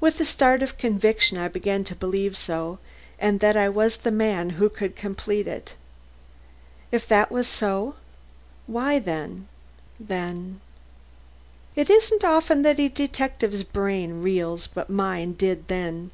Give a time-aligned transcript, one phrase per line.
[0.00, 2.78] With a start of conviction I began to believe so
[3.18, 5.74] and that I was the man who could complete it.
[6.90, 7.96] If that was so
[8.66, 9.48] why, then
[9.98, 10.62] then
[11.76, 16.10] It isn't often that a detective's brain reels but mine did then.